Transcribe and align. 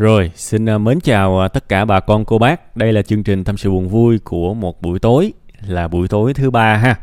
Rồi, 0.00 0.30
xin 0.34 0.68
à, 0.68 0.78
mến 0.78 1.00
chào 1.00 1.40
à, 1.40 1.48
tất 1.48 1.68
cả 1.68 1.84
bà 1.84 2.00
con 2.00 2.24
cô 2.24 2.38
bác. 2.38 2.76
Đây 2.76 2.92
là 2.92 3.02
chương 3.02 3.22
trình 3.22 3.44
tâm 3.44 3.56
sự 3.56 3.70
buồn 3.70 3.88
vui 3.88 4.18
của 4.18 4.54
một 4.54 4.82
buổi 4.82 4.98
tối, 4.98 5.32
là 5.66 5.88
buổi 5.88 6.08
tối 6.08 6.34
thứ 6.34 6.50
ba 6.50 6.76
ha. 6.76 6.94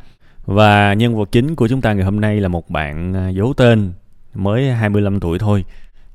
Và 0.45 0.93
nhân 0.93 1.15
vật 1.15 1.31
chính 1.31 1.55
của 1.55 1.67
chúng 1.67 1.81
ta 1.81 1.93
ngày 1.93 2.05
hôm 2.05 2.21
nay 2.21 2.41
là 2.41 2.47
một 2.47 2.69
bạn 2.69 3.13
à, 3.13 3.29
giấu 3.29 3.53
tên, 3.57 3.93
mới 4.33 4.71
25 4.71 5.19
tuổi 5.19 5.39
thôi. 5.39 5.65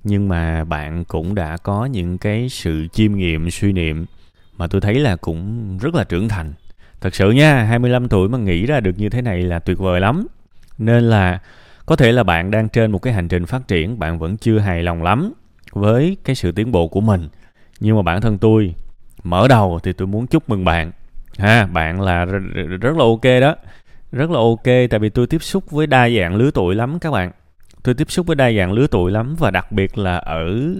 Nhưng 0.04 0.28
mà 0.28 0.64
bạn 0.64 1.04
cũng 1.04 1.34
đã 1.34 1.56
có 1.56 1.84
những 1.84 2.18
cái 2.18 2.48
sự 2.48 2.86
chiêm 2.92 3.12
nghiệm, 3.12 3.50
suy 3.50 3.72
niệm 3.72 4.06
mà 4.56 4.66
tôi 4.66 4.80
thấy 4.80 4.94
là 4.94 5.16
cũng 5.16 5.78
rất 5.78 5.94
là 5.94 6.04
trưởng 6.04 6.28
thành. 6.28 6.52
Thật 7.00 7.14
sự 7.14 7.30
nha, 7.30 7.62
25 7.62 8.08
tuổi 8.08 8.28
mà 8.28 8.38
nghĩ 8.38 8.66
ra 8.66 8.80
được 8.80 8.94
như 8.96 9.08
thế 9.08 9.22
này 9.22 9.42
là 9.42 9.58
tuyệt 9.58 9.78
vời 9.78 10.00
lắm. 10.00 10.26
Nên 10.78 11.04
là 11.04 11.38
có 11.86 11.96
thể 11.96 12.12
là 12.12 12.22
bạn 12.22 12.50
đang 12.50 12.68
trên 12.68 12.92
một 12.92 12.98
cái 12.98 13.12
hành 13.12 13.28
trình 13.28 13.46
phát 13.46 13.68
triển, 13.68 13.98
bạn 13.98 14.18
vẫn 14.18 14.36
chưa 14.36 14.58
hài 14.58 14.82
lòng 14.82 15.02
lắm 15.02 15.32
với 15.72 16.16
cái 16.24 16.36
sự 16.36 16.52
tiến 16.52 16.72
bộ 16.72 16.88
của 16.88 17.00
mình. 17.00 17.28
Nhưng 17.80 17.96
mà 17.96 18.02
bản 18.02 18.20
thân 18.20 18.38
tôi 18.38 18.74
mở 19.22 19.48
đầu 19.48 19.80
thì 19.82 19.92
tôi 19.92 20.08
muốn 20.08 20.26
chúc 20.26 20.48
mừng 20.48 20.64
bạn. 20.64 20.92
Ha, 21.38 21.66
bạn 21.66 22.00
là 22.00 22.24
rất 22.80 22.96
là 22.96 23.04
ok 23.04 23.40
đó. 23.40 23.54
Rất 24.12 24.30
là 24.30 24.38
ok, 24.38 24.64
tại 24.64 24.98
vì 25.00 25.08
tôi 25.08 25.26
tiếp 25.26 25.42
xúc 25.42 25.70
với 25.70 25.86
đa 25.86 26.08
dạng 26.08 26.36
lứa 26.36 26.50
tuổi 26.54 26.74
lắm 26.74 26.98
các 26.98 27.10
bạn. 27.10 27.30
Tôi 27.82 27.94
tiếp 27.94 28.10
xúc 28.10 28.26
với 28.26 28.36
đa 28.36 28.52
dạng 28.52 28.72
lứa 28.72 28.86
tuổi 28.90 29.12
lắm 29.12 29.34
và 29.38 29.50
đặc 29.50 29.72
biệt 29.72 29.98
là 29.98 30.16
ở 30.16 30.74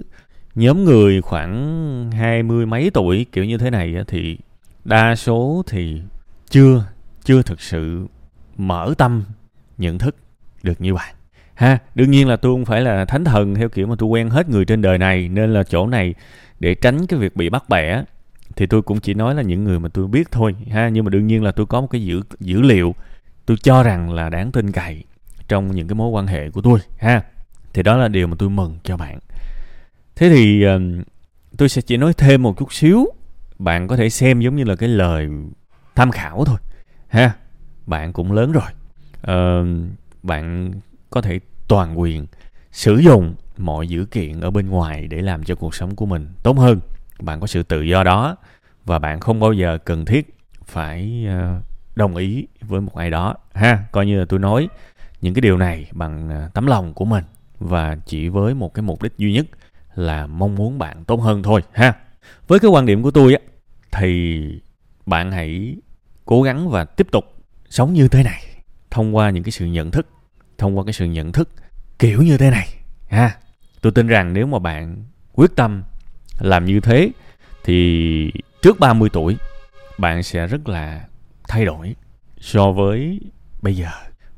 nhóm 0.55 0.85
người 0.85 1.21
khoảng 1.21 2.11
hai 2.11 2.43
mươi 2.43 2.65
mấy 2.65 2.91
tuổi, 2.93 3.25
kiểu 3.31 3.45
như 3.45 3.57
thế 3.57 3.69
này 3.69 3.95
thì 4.07 4.37
đa 4.85 5.15
số 5.15 5.63
thì 5.67 6.01
chưa 6.49 6.85
chưa 7.23 7.41
thực 7.41 7.61
sự 7.61 8.07
mở 8.57 8.93
tâm, 8.97 9.23
nhận 9.77 9.97
thức 9.97 10.15
được 10.63 10.81
như 10.81 10.93
bạn 10.93 11.15
ha 11.55 11.77
đương 11.95 12.11
nhiên 12.11 12.27
là 12.27 12.35
tôi 12.35 12.53
không 12.53 12.65
phải 12.65 12.81
là 12.81 13.05
thánh 13.05 13.23
thần 13.23 13.55
theo 13.55 13.69
kiểu 13.69 13.87
mà 13.87 13.95
tôi 13.99 14.09
quen 14.09 14.29
hết 14.29 14.49
người 14.49 14.65
trên 14.65 14.81
đời 14.81 14.97
này 14.97 15.29
nên 15.29 15.53
là 15.53 15.63
chỗ 15.63 15.87
này 15.87 16.13
để 16.59 16.75
tránh 16.75 17.07
cái 17.07 17.19
việc 17.19 17.35
bị 17.35 17.49
bắt 17.49 17.69
bẻ 17.69 18.03
thì 18.55 18.65
tôi 18.65 18.81
cũng 18.81 18.99
chỉ 18.99 19.13
nói 19.13 19.35
là 19.35 19.41
những 19.41 19.63
người 19.63 19.79
mà 19.79 19.89
tôi 19.89 20.07
biết 20.07 20.31
thôi. 20.31 20.55
Ha 20.71 20.89
nhưng 20.89 21.05
mà 21.05 21.09
đương 21.09 21.27
nhiên 21.27 21.43
là 21.43 21.51
tôi 21.51 21.65
có 21.65 21.81
một 21.81 21.87
cái 21.87 22.05
dữ 22.05 22.21
dữ 22.39 22.61
liệu 22.61 22.95
tôi 23.45 23.57
cho 23.63 23.83
rằng 23.83 24.13
là 24.13 24.29
đáng 24.29 24.51
tin 24.51 24.71
cậy 24.71 25.03
trong 25.47 25.75
những 25.75 25.87
cái 25.87 25.95
mối 25.95 26.09
quan 26.09 26.27
hệ 26.27 26.49
của 26.49 26.61
tôi. 26.61 26.79
Ha 26.99 27.21
thì 27.73 27.83
đó 27.83 27.97
là 27.97 28.07
điều 28.07 28.27
mà 28.27 28.35
tôi 28.39 28.49
mừng 28.49 28.77
cho 28.83 28.97
bạn. 28.97 29.19
Thế 30.15 30.29
thì 30.29 30.65
uh, 30.67 31.07
tôi 31.57 31.69
sẽ 31.69 31.81
chỉ 31.81 31.97
nói 31.97 32.13
thêm 32.13 32.43
một 32.43 32.57
chút 32.57 32.73
xíu. 32.73 33.05
Bạn 33.59 33.87
có 33.87 33.95
thể 33.95 34.09
xem 34.09 34.39
giống 34.39 34.55
như 34.55 34.63
là 34.63 34.75
cái 34.75 34.89
lời 34.89 35.29
tham 35.95 36.11
khảo 36.11 36.45
thôi. 36.45 36.57
Ha 37.07 37.31
bạn 37.85 38.13
cũng 38.13 38.31
lớn 38.31 38.51
rồi. 38.51 38.69
Uh, 39.21 39.67
bạn 40.23 40.71
có 41.13 41.21
thể 41.21 41.39
toàn 41.67 41.99
quyền 41.99 42.25
sử 42.71 42.97
dụng 42.97 43.35
mọi 43.57 43.87
dữ 43.87 44.05
kiện 44.05 44.41
ở 44.41 44.51
bên 44.51 44.69
ngoài 44.69 45.07
để 45.07 45.21
làm 45.21 45.43
cho 45.43 45.55
cuộc 45.55 45.75
sống 45.75 45.95
của 45.95 46.05
mình 46.05 46.27
tốt 46.43 46.57
hơn. 46.57 46.79
Bạn 47.19 47.39
có 47.39 47.47
sự 47.47 47.63
tự 47.63 47.81
do 47.81 48.03
đó 48.03 48.35
và 48.85 48.99
bạn 48.99 49.19
không 49.19 49.39
bao 49.39 49.53
giờ 49.53 49.77
cần 49.77 50.05
thiết 50.05 50.35
phải 50.65 51.25
ờ, 51.27 51.61
đồng 51.95 52.15
ý 52.15 52.47
với 52.61 52.81
một 52.81 52.95
ai 52.95 53.09
đó, 53.09 53.35
ha? 53.53 53.83
Coi 53.91 54.05
như 54.05 54.19
là 54.19 54.25
tôi 54.29 54.39
nói 54.39 54.69
những 55.21 55.33
cái 55.33 55.41
điều 55.41 55.57
này 55.57 55.85
bằng 55.91 56.29
ờ, 56.29 56.49
tấm 56.53 56.67
lòng 56.67 56.93
của 56.93 57.05
mình 57.05 57.23
và 57.59 57.97
chỉ 58.05 58.29
với 58.29 58.53
một 58.53 58.73
cái 58.73 58.83
mục 58.83 59.01
đích 59.01 59.17
duy 59.17 59.33
nhất 59.33 59.45
là 59.95 60.27
mong 60.27 60.55
muốn 60.55 60.79
bạn 60.79 61.03
tốt 61.03 61.15
hơn 61.15 61.43
thôi, 61.43 61.61
ha? 61.71 61.93
Với 62.47 62.59
cái 62.59 62.71
quan 62.71 62.85
điểm 62.85 63.03
của 63.03 63.11
tôi 63.11 63.33
á, 63.33 63.39
thì 63.91 64.41
bạn 65.05 65.31
hãy 65.31 65.75
cố 66.25 66.41
gắng 66.41 66.69
và 66.69 66.85
tiếp 66.85 67.07
tục 67.11 67.25
sống 67.69 67.93
như 67.93 68.07
thế 68.07 68.23
này 68.23 68.43
thông 68.91 69.15
qua 69.15 69.29
những 69.29 69.43
cái 69.43 69.51
sự 69.51 69.65
nhận 69.65 69.91
thức 69.91 70.07
thông 70.57 70.77
qua 70.77 70.83
cái 70.83 70.93
sự 70.93 71.05
nhận 71.05 71.31
thức 71.31 71.49
kiểu 71.99 72.21
như 72.21 72.37
thế 72.37 72.49
này, 72.49 72.67
ha. 73.07 73.37
Tôi 73.81 73.91
tin 73.91 74.07
rằng 74.07 74.33
nếu 74.33 74.45
mà 74.45 74.59
bạn 74.59 75.05
quyết 75.33 75.55
tâm 75.55 75.83
làm 76.39 76.65
như 76.65 76.79
thế 76.79 77.11
thì 77.63 78.31
trước 78.61 78.79
30 78.79 79.09
tuổi 79.13 79.37
bạn 79.97 80.23
sẽ 80.23 80.47
rất 80.47 80.69
là 80.69 81.05
thay 81.47 81.65
đổi 81.65 81.95
so 82.39 82.71
với 82.71 83.19
bây 83.61 83.75
giờ. 83.75 83.89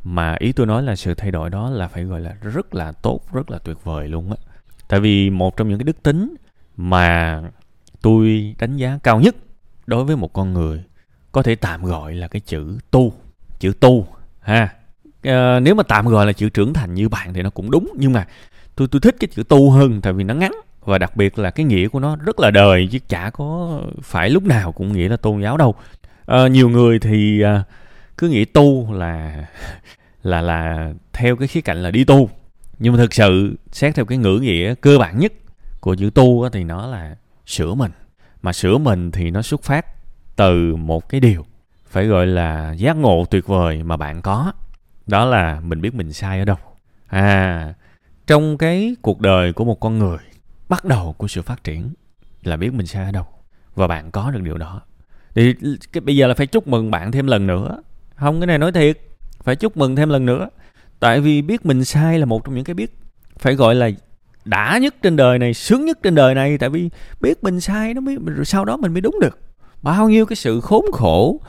Mà 0.03 0.35
ý 0.39 0.51
tôi 0.51 0.67
nói 0.67 0.83
là 0.83 0.95
sự 0.95 1.13
thay 1.13 1.31
đổi 1.31 1.49
đó 1.49 1.69
là 1.69 1.87
phải 1.87 2.03
gọi 2.03 2.21
là 2.21 2.35
rất 2.41 2.75
là 2.75 2.91
tốt, 2.91 3.19
rất 3.33 3.51
là 3.51 3.57
tuyệt 3.57 3.77
vời 3.83 4.07
luôn 4.07 4.29
á. 4.29 4.37
Tại 4.87 4.99
vì 4.99 5.29
một 5.29 5.57
trong 5.57 5.69
những 5.69 5.79
cái 5.79 5.83
đức 5.83 6.03
tính 6.03 6.35
mà 6.77 7.41
tôi 8.01 8.55
đánh 8.59 8.77
giá 8.77 8.99
cao 9.03 9.19
nhất 9.19 9.35
đối 9.85 10.03
với 10.03 10.15
một 10.15 10.33
con 10.33 10.53
người 10.53 10.83
có 11.31 11.43
thể 11.43 11.55
tạm 11.55 11.83
gọi 11.83 12.15
là 12.15 12.27
cái 12.27 12.39
chữ 12.39 12.77
tu 12.91 13.13
chữ 13.59 13.73
tu, 13.79 14.07
ha 14.41 14.75
uh, 15.29 15.63
nếu 15.63 15.75
mà 15.75 15.83
tạm 15.83 16.07
gọi 16.07 16.25
là 16.25 16.33
chữ 16.33 16.49
trưởng 16.49 16.73
thành 16.73 16.93
như 16.93 17.09
bạn 17.09 17.33
thì 17.33 17.41
nó 17.41 17.49
cũng 17.49 17.71
đúng 17.71 17.93
nhưng 17.95 18.13
mà 18.13 18.25
tôi 18.75 18.87
tôi 18.91 19.01
thích 19.01 19.15
cái 19.19 19.27
chữ 19.27 19.43
tu 19.43 19.71
hơn 19.71 20.01
tại 20.01 20.13
vì 20.13 20.23
nó 20.23 20.33
ngắn 20.33 20.51
và 20.85 20.97
đặc 20.97 21.15
biệt 21.15 21.39
là 21.39 21.51
cái 21.51 21.65
nghĩa 21.65 21.87
của 21.87 21.99
nó 21.99 22.15
rất 22.15 22.39
là 22.39 22.51
đời 22.51 22.87
chứ 22.91 22.99
chả 23.07 23.29
có 23.29 23.79
phải 24.01 24.29
lúc 24.29 24.43
nào 24.43 24.71
cũng 24.71 24.93
nghĩa 24.93 25.09
là 25.09 25.17
tôn 25.17 25.41
giáo 25.41 25.57
đâu. 25.57 25.75
À, 26.25 26.47
nhiều 26.47 26.69
người 26.69 26.99
thì 26.99 27.41
à, 27.41 27.63
cứ 28.17 28.29
nghĩ 28.29 28.45
tu 28.45 28.93
là 28.93 29.45
là 30.23 30.41
là 30.41 30.93
theo 31.13 31.35
cái 31.35 31.47
khía 31.47 31.61
cạnh 31.61 31.83
là 31.83 31.91
đi 31.91 32.03
tu. 32.03 32.29
Nhưng 32.79 32.93
mà 32.93 32.99
thực 32.99 33.13
sự 33.13 33.55
xét 33.71 33.95
theo 33.95 34.05
cái 34.05 34.17
ngữ 34.17 34.39
nghĩa 34.39 34.75
cơ 34.75 34.97
bản 34.97 35.19
nhất 35.19 35.33
của 35.79 35.95
chữ 35.95 36.09
tu 36.15 36.49
thì 36.49 36.63
nó 36.63 36.87
là 36.87 37.15
sửa 37.45 37.73
mình. 37.73 37.91
Mà 38.41 38.53
sửa 38.53 38.77
mình 38.77 39.11
thì 39.11 39.31
nó 39.31 39.41
xuất 39.41 39.63
phát 39.63 39.85
từ 40.35 40.75
một 40.75 41.09
cái 41.09 41.21
điều 41.21 41.45
phải 41.87 42.05
gọi 42.05 42.27
là 42.27 42.73
giác 42.77 42.97
ngộ 42.97 43.25
tuyệt 43.29 43.47
vời 43.47 43.83
mà 43.83 43.97
bạn 43.97 44.21
có 44.21 44.53
đó 45.07 45.25
là 45.25 45.59
mình 45.59 45.81
biết 45.81 45.95
mình 45.95 46.13
sai 46.13 46.39
ở 46.39 46.45
đâu. 46.45 46.57
À 47.07 47.73
trong 48.27 48.57
cái 48.57 48.95
cuộc 49.01 49.21
đời 49.21 49.53
của 49.53 49.65
một 49.65 49.79
con 49.79 49.99
người, 49.99 50.17
bắt 50.69 50.85
đầu 50.85 51.15
của 51.17 51.27
sự 51.27 51.41
phát 51.41 51.63
triển 51.63 51.93
là 52.43 52.57
biết 52.57 52.73
mình 52.73 52.87
sai 52.87 53.05
ở 53.05 53.11
đâu. 53.11 53.25
Và 53.75 53.87
bạn 53.87 54.11
có 54.11 54.31
được 54.31 54.41
điều 54.41 54.57
đó. 54.57 54.81
Thì 55.35 55.53
cái, 55.93 56.01
bây 56.01 56.15
giờ 56.15 56.27
là 56.27 56.33
phải 56.33 56.47
chúc 56.47 56.67
mừng 56.67 56.91
bạn 56.91 57.11
thêm 57.11 57.27
lần 57.27 57.47
nữa. 57.47 57.81
Không, 58.15 58.39
cái 58.39 58.47
này 58.47 58.57
nói 58.57 58.71
thiệt. 58.71 58.99
Phải 59.43 59.55
chúc 59.55 59.77
mừng 59.77 59.95
thêm 59.95 60.09
lần 60.09 60.25
nữa. 60.25 60.49
Tại 60.99 61.21
vì 61.21 61.41
biết 61.41 61.65
mình 61.65 61.85
sai 61.85 62.19
là 62.19 62.25
một 62.25 62.45
trong 62.45 62.55
những 62.55 62.63
cái 62.63 62.73
biết. 62.73 62.97
Phải 63.37 63.55
gọi 63.55 63.75
là 63.75 63.89
đã 64.45 64.77
nhất 64.81 64.95
trên 65.01 65.15
đời 65.15 65.39
này, 65.39 65.53
sướng 65.53 65.85
nhất 65.85 65.99
trên 66.03 66.15
đời 66.15 66.35
này. 66.35 66.57
Tại 66.57 66.69
vì 66.69 66.89
biết 67.21 67.43
mình 67.43 67.61
sai 67.61 67.93
nó 67.93 68.01
mới, 68.01 68.17
rồi 68.25 68.45
sau 68.45 68.65
đó 68.65 68.77
mình 68.77 68.93
mới 68.93 69.01
đúng 69.01 69.19
được. 69.21 69.39
Bao 69.81 70.09
nhiêu 70.09 70.25
cái 70.25 70.35
sự 70.35 70.61
khốn 70.61 70.85
khổ, 70.93 71.41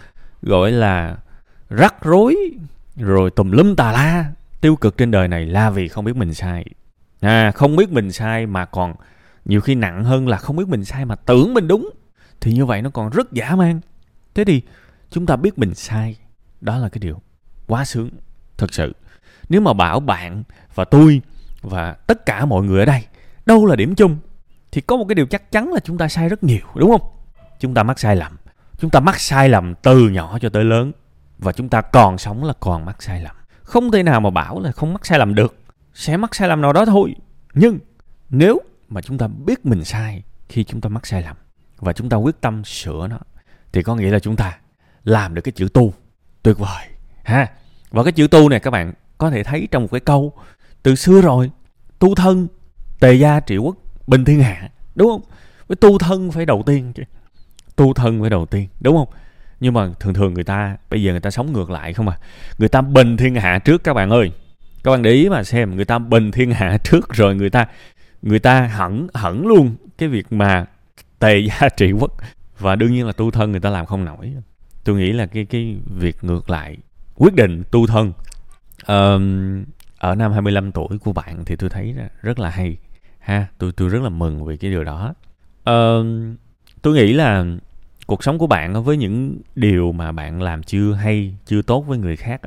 gọi 0.42 0.72
là 0.72 1.16
rắc 1.70 2.04
rối 2.04 2.36
rồi 2.96 3.30
tùm 3.30 3.50
lum 3.50 3.76
tà 3.76 3.92
la. 3.92 4.32
Tiêu 4.60 4.76
cực 4.76 4.96
trên 4.96 5.10
đời 5.10 5.28
này 5.28 5.46
là 5.46 5.70
vì 5.70 5.88
không 5.88 6.04
biết 6.04 6.16
mình 6.16 6.34
sai. 6.34 6.64
À 7.20 7.52
không 7.54 7.76
biết 7.76 7.92
mình 7.92 8.12
sai 8.12 8.46
mà 8.46 8.64
còn 8.64 8.94
nhiều 9.44 9.60
khi 9.60 9.74
nặng 9.74 10.04
hơn 10.04 10.28
là 10.28 10.36
không 10.36 10.56
biết 10.56 10.68
mình 10.68 10.84
sai 10.84 11.04
mà 11.04 11.14
tưởng 11.14 11.54
mình 11.54 11.68
đúng. 11.68 11.90
Thì 12.40 12.52
như 12.52 12.66
vậy 12.66 12.82
nó 12.82 12.90
còn 12.90 13.10
rất 13.10 13.32
giả 13.32 13.56
man. 13.56 13.80
Thế 14.34 14.44
thì 14.44 14.62
chúng 15.10 15.26
ta 15.26 15.36
biết 15.36 15.58
mình 15.58 15.74
sai. 15.74 16.16
Đó 16.60 16.78
là 16.78 16.88
cái 16.88 16.98
điều 16.98 17.20
quá 17.66 17.84
sướng, 17.84 18.10
thật 18.56 18.74
sự. 18.74 18.92
Nếu 19.48 19.60
mà 19.60 19.72
bảo 19.72 20.00
bạn 20.00 20.42
và 20.74 20.84
tôi 20.84 21.20
và 21.62 21.92
tất 21.92 22.26
cả 22.26 22.44
mọi 22.44 22.64
người 22.64 22.80
ở 22.80 22.84
đây 22.84 23.04
đâu 23.46 23.66
là 23.66 23.76
điểm 23.76 23.94
chung, 23.94 24.16
thì 24.72 24.80
có 24.80 24.96
một 24.96 25.04
cái 25.08 25.14
điều 25.14 25.26
chắc 25.26 25.52
chắn 25.52 25.72
là 25.72 25.80
chúng 25.84 25.98
ta 25.98 26.08
sai 26.08 26.28
rất 26.28 26.44
nhiều, 26.44 26.66
đúng 26.74 26.90
không? 26.90 27.10
Chúng 27.60 27.74
ta 27.74 27.82
mắc 27.82 27.98
sai 27.98 28.16
lầm. 28.16 28.36
Chúng 28.78 28.90
ta 28.90 29.00
mắc 29.00 29.20
sai 29.20 29.48
lầm 29.48 29.74
từ 29.74 30.08
nhỏ 30.08 30.38
cho 30.38 30.48
tới 30.48 30.64
lớn 30.64 30.92
và 31.38 31.52
chúng 31.52 31.68
ta 31.68 31.80
còn 31.80 32.18
sống 32.18 32.44
là 32.44 32.52
còn 32.60 32.84
mắc 32.84 33.02
sai 33.02 33.22
lầm. 33.22 33.36
Không 33.62 33.90
thể 33.90 34.02
nào 34.02 34.20
mà 34.20 34.30
bảo 34.30 34.60
là 34.60 34.72
không 34.72 34.92
mắc 34.92 35.06
sai 35.06 35.18
lầm 35.18 35.34
được. 35.34 35.56
Sẽ 35.94 36.16
mắc 36.16 36.34
sai 36.34 36.48
lầm 36.48 36.60
nào 36.60 36.72
đó 36.72 36.84
thôi. 36.84 37.14
Nhưng 37.54 37.78
nếu 38.30 38.60
mà 38.88 39.02
chúng 39.02 39.18
ta 39.18 39.28
biết 39.28 39.66
mình 39.66 39.84
sai 39.84 40.22
khi 40.48 40.64
chúng 40.64 40.80
ta 40.80 40.88
mắc 40.88 41.06
sai 41.06 41.22
lầm 41.22 41.36
và 41.78 41.92
chúng 41.92 42.08
ta 42.08 42.16
quyết 42.16 42.40
tâm 42.40 42.64
sửa 42.64 43.06
nó, 43.10 43.18
thì 43.72 43.82
có 43.82 43.96
nghĩa 43.96 44.10
là 44.10 44.18
chúng 44.18 44.36
ta 44.36 44.58
làm 45.04 45.34
được 45.34 45.42
cái 45.42 45.52
chữ 45.52 45.68
tu. 45.74 45.94
Tuyệt 46.42 46.58
vời. 46.58 46.86
Ha. 47.24 47.52
Và 47.90 48.02
cái 48.02 48.12
chữ 48.12 48.26
tu 48.26 48.48
này 48.48 48.60
các 48.60 48.70
bạn 48.70 48.92
có 49.18 49.30
thể 49.30 49.42
thấy 49.42 49.68
trong 49.70 49.82
một 49.82 49.88
cái 49.90 50.00
câu, 50.00 50.32
từ 50.82 50.94
xưa 50.94 51.20
rồi, 51.20 51.50
tu 51.98 52.14
thân, 52.14 52.48
tề 53.00 53.14
gia 53.14 53.40
trị 53.40 53.56
quốc, 53.56 53.76
bình 54.06 54.24
thiên 54.24 54.40
hạ. 54.40 54.70
Đúng 54.94 55.08
không? 55.08 55.22
Với 55.68 55.76
tu 55.76 55.98
thân 55.98 56.32
phải 56.32 56.46
đầu 56.46 56.62
tiên 56.66 56.92
chứ. 56.92 57.02
Tu 57.76 57.94
thân 57.94 58.20
phải 58.20 58.30
đầu 58.30 58.46
tiên. 58.46 58.68
Đúng 58.80 58.96
không? 58.96 59.08
Nhưng 59.60 59.74
mà 59.74 59.88
thường 60.00 60.14
thường 60.14 60.34
người 60.34 60.44
ta 60.44 60.76
bây 60.90 61.02
giờ 61.02 61.10
người 61.12 61.20
ta 61.20 61.30
sống 61.30 61.52
ngược 61.52 61.70
lại 61.70 61.92
không 61.92 62.08
à. 62.08 62.18
Người 62.58 62.68
ta 62.68 62.80
bình 62.80 63.16
thiên 63.16 63.34
hạ 63.34 63.58
trước 63.58 63.84
các 63.84 63.94
bạn 63.94 64.10
ơi. 64.10 64.32
Các 64.84 64.90
bạn 64.90 65.02
để 65.02 65.10
ý 65.10 65.28
mà 65.28 65.44
xem 65.44 65.76
người 65.76 65.84
ta 65.84 65.98
bình 65.98 66.30
thiên 66.30 66.50
hạ 66.50 66.78
trước 66.84 67.14
rồi 67.14 67.34
người 67.34 67.50
ta 67.50 67.66
người 68.22 68.38
ta 68.38 68.60
hẳn 68.60 69.06
hẳn 69.14 69.46
luôn 69.46 69.76
cái 69.98 70.08
việc 70.08 70.32
mà 70.32 70.66
tề 71.18 71.38
gia 71.60 71.68
trị 71.68 71.92
quốc. 71.92 72.12
Và 72.58 72.76
đương 72.76 72.92
nhiên 72.92 73.06
là 73.06 73.12
tu 73.12 73.30
thân 73.30 73.50
người 73.50 73.60
ta 73.60 73.70
làm 73.70 73.86
không 73.86 74.04
nổi. 74.04 74.32
Tôi 74.84 74.96
nghĩ 74.96 75.12
là 75.12 75.26
cái 75.26 75.44
cái 75.44 75.76
việc 75.98 76.24
ngược 76.24 76.50
lại 76.50 76.76
quyết 77.14 77.34
định 77.34 77.62
tu 77.70 77.86
thân 77.86 78.12
um, 78.86 79.64
ở 79.98 80.14
năm 80.14 80.32
25 80.32 80.72
tuổi 80.72 80.98
của 80.98 81.12
bạn 81.12 81.44
thì 81.44 81.56
tôi 81.56 81.70
thấy 81.70 81.94
rất 82.22 82.38
là 82.38 82.50
hay. 82.50 82.76
Ha 83.18 83.46
tôi 83.58 83.72
tôi 83.72 83.88
rất 83.88 84.02
là 84.02 84.08
mừng 84.08 84.44
vì 84.44 84.56
cái 84.56 84.70
điều 84.70 84.84
đó. 84.84 85.14
Um, 85.64 86.36
tôi 86.82 86.94
nghĩ 86.94 87.12
là 87.12 87.44
cuộc 88.06 88.24
sống 88.24 88.38
của 88.38 88.46
bạn 88.46 88.84
với 88.84 88.96
những 88.96 89.38
điều 89.54 89.92
mà 89.92 90.12
bạn 90.12 90.42
làm 90.42 90.62
chưa 90.62 90.92
hay 90.92 91.34
chưa 91.46 91.62
tốt 91.62 91.80
với 91.80 91.98
người 91.98 92.16
khác 92.16 92.40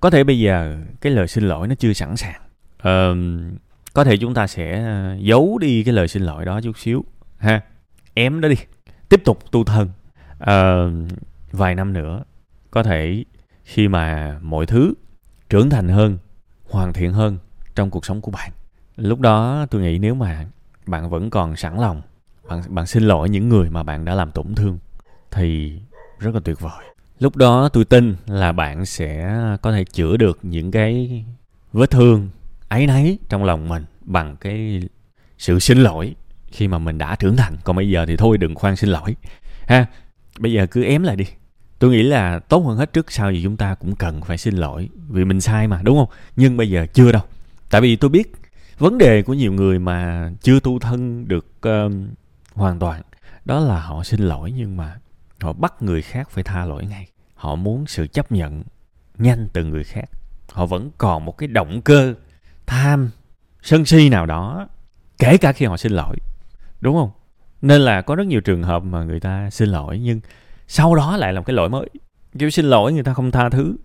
có 0.00 0.10
thể 0.10 0.24
bây 0.24 0.38
giờ 0.38 0.76
cái 1.00 1.12
lời 1.12 1.28
xin 1.28 1.44
lỗi 1.44 1.68
nó 1.68 1.74
chưa 1.74 1.92
sẵn 1.92 2.16
sàng. 2.16 2.40
Ờ, 2.78 3.16
có 3.94 4.04
thể 4.04 4.16
chúng 4.16 4.34
ta 4.34 4.46
sẽ 4.46 4.84
ờ, 4.84 5.16
giấu 5.20 5.58
đi 5.58 5.84
cái 5.84 5.94
lời 5.94 6.08
xin 6.08 6.22
lỗi 6.22 6.44
đó 6.44 6.60
chút 6.60 6.78
xíu 6.78 7.04
ha 7.38 7.60
ém 8.14 8.40
đó 8.40 8.48
đi 8.48 8.56
tiếp 9.08 9.22
tục 9.24 9.38
tu 9.50 9.64
thân. 9.64 9.90
Ờ, 10.38 10.90
vài 11.52 11.74
năm 11.74 11.92
nữa 11.92 12.24
có 12.70 12.82
thể 12.82 13.24
khi 13.64 13.88
mà 13.88 14.36
mọi 14.42 14.66
thứ 14.66 14.94
trưởng 15.50 15.70
thành 15.70 15.88
hơn 15.88 16.18
hoàn 16.70 16.92
thiện 16.92 17.12
hơn 17.12 17.38
trong 17.74 17.90
cuộc 17.90 18.06
sống 18.06 18.20
của 18.20 18.30
bạn 18.30 18.50
lúc 18.96 19.20
đó 19.20 19.66
tôi 19.70 19.82
nghĩ 19.82 19.98
nếu 19.98 20.14
mà 20.14 20.46
bạn 20.86 21.10
vẫn 21.10 21.30
còn 21.30 21.56
sẵn 21.56 21.80
lòng 21.80 22.02
bạn 22.48 22.62
bạn 22.68 22.86
xin 22.86 23.02
lỗi 23.02 23.28
những 23.28 23.48
người 23.48 23.70
mà 23.70 23.82
bạn 23.82 24.04
đã 24.04 24.14
làm 24.14 24.30
tổn 24.30 24.54
thương 24.54 24.78
thì 25.36 25.78
rất 26.18 26.34
là 26.34 26.40
tuyệt 26.44 26.60
vời. 26.60 26.84
Lúc 27.18 27.36
đó 27.36 27.68
tôi 27.68 27.84
tin 27.84 28.16
là 28.26 28.52
bạn 28.52 28.86
sẽ 28.86 29.36
có 29.62 29.72
thể 29.72 29.84
chữa 29.84 30.16
được 30.16 30.38
những 30.42 30.70
cái 30.70 31.24
vết 31.72 31.90
thương 31.90 32.28
ấy 32.68 32.86
nấy 32.86 33.18
trong 33.28 33.44
lòng 33.44 33.68
mình 33.68 33.84
bằng 34.00 34.36
cái 34.40 34.82
sự 35.38 35.58
xin 35.58 35.78
lỗi 35.78 36.14
khi 36.46 36.68
mà 36.68 36.78
mình 36.78 36.98
đã 36.98 37.16
trưởng 37.16 37.36
thành. 37.36 37.56
Còn 37.64 37.76
bây 37.76 37.88
giờ 37.88 38.06
thì 38.06 38.16
thôi 38.16 38.38
đừng 38.38 38.54
khoan 38.54 38.76
xin 38.76 38.90
lỗi. 38.90 39.16
Ha 39.66 39.86
bây 40.38 40.52
giờ 40.52 40.66
cứ 40.66 40.84
ém 40.84 41.02
lại 41.02 41.16
đi. 41.16 41.24
Tôi 41.78 41.90
nghĩ 41.90 42.02
là 42.02 42.38
tốt 42.38 42.58
hơn 42.58 42.76
hết 42.76 42.92
trước 42.92 43.12
sau 43.12 43.32
gì 43.32 43.40
chúng 43.42 43.56
ta 43.56 43.74
cũng 43.74 43.96
cần 43.96 44.20
phải 44.22 44.38
xin 44.38 44.56
lỗi 44.56 44.88
vì 45.08 45.24
mình 45.24 45.40
sai 45.40 45.68
mà 45.68 45.80
đúng 45.82 45.98
không? 45.98 46.08
Nhưng 46.36 46.56
bây 46.56 46.70
giờ 46.70 46.86
chưa 46.92 47.12
đâu. 47.12 47.22
Tại 47.70 47.80
vì 47.80 47.96
tôi 47.96 48.10
biết 48.10 48.32
vấn 48.78 48.98
đề 48.98 49.22
của 49.22 49.34
nhiều 49.34 49.52
người 49.52 49.78
mà 49.78 50.30
chưa 50.42 50.60
tu 50.60 50.78
thân 50.78 51.28
được 51.28 51.46
uh, 51.68 51.92
hoàn 52.54 52.78
toàn 52.78 53.02
đó 53.44 53.60
là 53.60 53.80
họ 53.80 54.04
xin 54.04 54.20
lỗi 54.20 54.52
nhưng 54.56 54.76
mà 54.76 54.96
họ 55.40 55.52
bắt 55.52 55.74
người 55.80 56.02
khác 56.02 56.30
phải 56.30 56.44
tha 56.44 56.64
lỗi 56.64 56.84
ngay. 56.86 57.08
Họ 57.34 57.54
muốn 57.54 57.86
sự 57.86 58.06
chấp 58.06 58.32
nhận 58.32 58.62
nhanh 59.18 59.48
từ 59.52 59.64
người 59.64 59.84
khác. 59.84 60.10
Họ 60.52 60.66
vẫn 60.66 60.90
còn 60.98 61.24
một 61.24 61.38
cái 61.38 61.46
động 61.46 61.80
cơ 61.82 62.14
tham 62.66 63.10
sân 63.62 63.84
si 63.84 64.08
nào 64.08 64.26
đó, 64.26 64.68
kể 65.18 65.36
cả 65.36 65.52
khi 65.52 65.66
họ 65.66 65.76
xin 65.76 65.92
lỗi. 65.92 66.16
Đúng 66.80 66.96
không? 66.96 67.10
Nên 67.62 67.80
là 67.80 68.02
có 68.02 68.14
rất 68.14 68.26
nhiều 68.26 68.40
trường 68.40 68.62
hợp 68.62 68.82
mà 68.82 69.04
người 69.04 69.20
ta 69.20 69.50
xin 69.50 69.68
lỗi, 69.68 69.98
nhưng 69.98 70.20
sau 70.68 70.94
đó 70.94 71.16
lại 71.16 71.32
làm 71.32 71.44
cái 71.44 71.54
lỗi 71.54 71.68
mới. 71.68 71.88
Kiểu 72.38 72.50
xin 72.50 72.64
lỗi 72.64 72.92
người 72.92 73.02
ta 73.02 73.14
không 73.14 73.30
tha 73.30 73.48
thứ. 73.48 73.76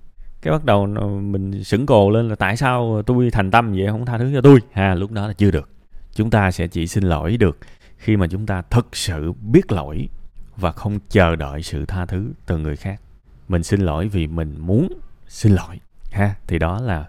Cái 0.41 0.51
bắt 0.51 0.65
đầu 0.65 0.87
mình 1.21 1.63
sững 1.63 1.85
cồ 1.85 2.09
lên 2.09 2.29
là 2.29 2.35
tại 2.35 2.57
sao 2.57 3.01
tôi 3.05 3.31
thành 3.31 3.51
tâm 3.51 3.71
vậy? 3.71 3.87
Không 3.87 4.05
tha 4.05 4.17
thứ 4.17 4.31
cho 4.33 4.41
tôi. 4.41 4.59
Ha, 4.71 4.95
lúc 4.95 5.11
đó 5.11 5.27
là 5.27 5.33
chưa 5.33 5.51
được. 5.51 5.69
Chúng 6.13 6.29
ta 6.29 6.51
sẽ 6.51 6.67
chỉ 6.67 6.87
xin 6.87 7.03
lỗi 7.03 7.37
được 7.37 7.57
khi 7.97 8.17
mà 8.17 8.27
chúng 8.27 8.45
ta 8.45 8.61
thật 8.69 8.95
sự 8.95 9.31
biết 9.31 9.71
lỗi 9.71 10.09
và 10.57 10.71
không 10.71 10.99
chờ 11.09 11.35
đợi 11.35 11.63
sự 11.63 11.85
tha 11.85 12.05
thứ 12.05 12.31
từ 12.45 12.57
người 12.57 12.75
khác. 12.75 13.01
Mình 13.47 13.63
xin 13.63 13.81
lỗi 13.81 14.07
vì 14.07 14.27
mình 14.27 14.55
muốn 14.59 14.87
xin 15.27 15.55
lỗi 15.55 15.79
ha. 16.11 16.35
Thì 16.47 16.59
đó 16.59 16.79
là 16.81 17.05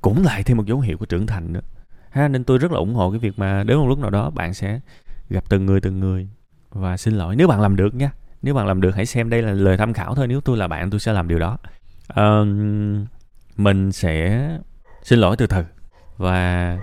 cũng 0.00 0.24
lại 0.24 0.42
thêm 0.42 0.56
một 0.56 0.66
dấu 0.66 0.80
hiệu 0.80 0.98
của 0.98 1.06
trưởng 1.06 1.26
thành 1.26 1.52
nữa 1.52 1.60
ha. 2.10 2.28
Nên 2.28 2.44
tôi 2.44 2.58
rất 2.58 2.72
là 2.72 2.78
ủng 2.78 2.94
hộ 2.94 3.10
cái 3.10 3.18
việc 3.18 3.38
mà 3.38 3.64
đến 3.64 3.78
một 3.78 3.86
lúc 3.88 3.98
nào 3.98 4.10
đó 4.10 4.30
bạn 4.30 4.54
sẽ 4.54 4.80
gặp 5.30 5.44
từng 5.48 5.66
người 5.66 5.80
từng 5.80 6.00
người 6.00 6.28
và 6.70 6.96
xin 6.96 7.14
lỗi. 7.14 7.36
Nếu 7.36 7.48
bạn 7.48 7.60
làm 7.60 7.76
được 7.76 7.94
nha 7.94 8.10
nếu 8.42 8.54
bạn 8.54 8.66
làm 8.66 8.80
được 8.80 8.96
hãy 8.96 9.06
xem 9.06 9.30
đây 9.30 9.42
là 9.42 9.52
lời 9.52 9.76
tham 9.76 9.92
khảo 9.92 10.14
thôi. 10.14 10.26
Nếu 10.26 10.40
tôi 10.40 10.56
là 10.56 10.68
bạn 10.68 10.90
tôi 10.90 11.00
sẽ 11.00 11.12
làm 11.12 11.28
điều 11.28 11.38
đó. 11.38 11.58
Uh, 12.12 12.46
mình 13.56 13.92
sẽ 13.92 14.48
xin 15.02 15.18
lỗi 15.18 15.36
từ 15.36 15.46
từ 15.46 15.64
và 16.16 16.78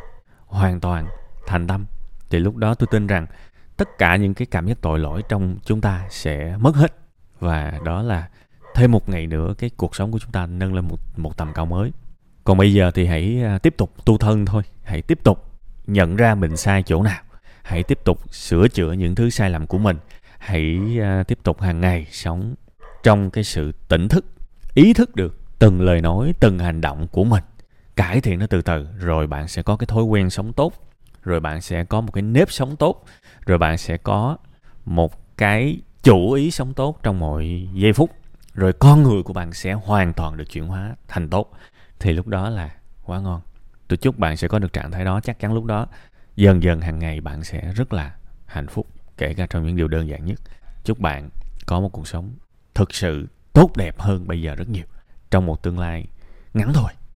hoàn 0.46 0.80
toàn 0.80 1.08
thành 1.48 1.68
tâm. 1.68 1.86
Thì 2.30 2.40
lúc 2.40 2.56
đó 2.56 2.74
tôi 2.74 2.88
tin 2.92 3.08
rằng 3.08 3.28
tất 3.84 3.98
cả 3.98 4.16
những 4.16 4.34
cái 4.34 4.46
cảm 4.46 4.68
giác 4.68 4.82
tội 4.82 5.00
lỗi 5.00 5.22
trong 5.30 5.58
chúng 5.64 5.82
ta 5.82 6.06
sẽ 6.10 6.58
mất 6.60 6.76
hết. 6.76 6.96
Và 7.40 7.80
đó 7.86 8.02
là 8.02 8.30
thêm 8.76 8.92
một 8.92 9.10
ngày 9.10 9.28
nữa 9.28 9.54
cái 9.58 9.70
cuộc 9.78 9.96
sống 9.96 10.12
của 10.12 10.20
chúng 10.20 10.32
ta 10.32 10.46
nâng 10.46 10.74
lên 10.74 10.88
một 10.88 11.00
một 11.18 11.38
tầm 11.38 11.54
cao 11.54 11.66
mới. 11.66 11.92
Còn 12.44 12.58
bây 12.58 12.74
giờ 12.74 12.92
thì 12.92 13.06
hãy 13.06 13.44
à, 13.44 13.58
tiếp 13.58 13.74
tục 13.78 14.06
tu 14.06 14.18
thân 14.18 14.46
thôi. 14.46 14.64
Hãy 14.84 15.02
tiếp 15.02 15.20
tục 15.24 15.46
nhận 15.88 16.16
ra 16.16 16.36
mình 16.36 16.58
sai 16.58 16.84
chỗ 16.84 17.04
nào. 17.04 17.22
Hãy 17.64 17.84
tiếp 17.84 18.00
tục 18.04 18.34
sửa 18.34 18.68
chữa 18.68 18.92
những 18.92 19.16
thứ 19.16 19.30
sai 19.30 19.50
lầm 19.50 19.68
của 19.68 19.78
mình. 19.78 19.98
Hãy 20.38 20.80
à, 21.02 21.24
tiếp 21.24 21.40
tục 21.44 21.62
hàng 21.62 21.82
ngày 21.82 22.08
sống 22.12 22.56
trong 23.04 23.30
cái 23.30 23.44
sự 23.44 23.72
tỉnh 23.88 24.08
thức, 24.08 24.26
ý 24.74 24.94
thức 24.94 25.16
được 25.16 25.60
từng 25.60 25.82
lời 25.82 26.02
nói, 26.02 26.34
từng 26.40 26.60
hành 26.60 26.82
động 26.82 27.08
của 27.08 27.24
mình. 27.24 27.44
Cải 27.96 28.22
thiện 28.22 28.40
nó 28.40 28.48
từ 28.48 28.62
từ, 28.62 28.88
rồi 29.00 29.28
bạn 29.28 29.48
sẽ 29.48 29.62
có 29.62 29.76
cái 29.76 29.88
thói 29.88 30.04
quen 30.04 30.30
sống 30.30 30.54
tốt 30.54 30.74
rồi 31.24 31.40
bạn 31.40 31.62
sẽ 31.62 31.84
có 31.84 32.02
một 32.02 32.12
cái 32.12 32.22
nếp 32.22 32.52
sống 32.52 32.76
tốt, 32.76 33.06
rồi 33.46 33.58
bạn 33.58 33.78
sẽ 33.78 33.98
có 33.98 34.38
một 34.86 35.38
cái 35.38 35.82
chủ 36.04 36.32
ý 36.32 36.52
sống 36.52 36.74
tốt 36.74 37.00
trong 37.04 37.20
mọi 37.20 37.68
giây 37.74 37.94
phút, 37.94 38.12
rồi 38.54 38.74
con 38.74 39.04
người 39.04 39.24
của 39.24 39.34
bạn 39.34 39.54
sẽ 39.54 39.74
hoàn 39.74 40.14
toàn 40.14 40.38
được 40.38 40.46
chuyển 40.50 40.68
hóa 40.68 40.96
thành 41.08 41.30
tốt. 41.30 41.52
Thì 42.00 42.14
lúc 42.14 42.28
đó 42.28 42.50
là 42.50 42.76
quá 43.04 43.20
ngon. 43.20 43.42
Tôi 43.88 43.98
chúc 43.98 44.20
bạn 44.20 44.38
sẽ 44.38 44.48
có 44.48 44.60
được 44.60 44.74
trạng 44.74 44.92
thái 44.92 45.06
đó, 45.06 45.20
chắc 45.24 45.40
chắn 45.40 45.54
lúc 45.54 45.66
đó 45.66 45.88
dần 46.36 46.64
dần 46.64 46.82
hàng 46.82 47.00
ngày 47.00 47.22
bạn 47.22 47.44
sẽ 47.44 47.72
rất 47.76 47.94
là 47.94 48.16
hạnh 48.46 48.68
phúc, 48.68 48.88
kể 49.18 49.34
cả 49.34 49.48
trong 49.50 49.66
những 49.66 49.76
điều 49.76 49.88
đơn 49.88 50.08
giản 50.08 50.26
nhất. 50.26 50.40
Chúc 50.84 51.00
bạn 51.00 51.30
có 51.66 51.80
một 51.80 51.90
cuộc 51.90 52.08
sống 52.08 52.34
thực 52.76 52.94
sự 52.94 53.28
tốt 53.54 53.78
đẹp 53.78 54.00
hơn 54.00 54.28
bây 54.28 54.42
giờ 54.42 54.56
rất 54.56 54.70
nhiều, 54.70 54.86
trong 55.32 55.46
một 55.46 55.64
tương 55.64 55.80
lai 55.80 56.08
ngắn 56.54 56.74
thôi. 56.74 56.92